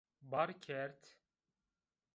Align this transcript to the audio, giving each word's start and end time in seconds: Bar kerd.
Bar 0.21 0.53
kerd. 0.61 1.03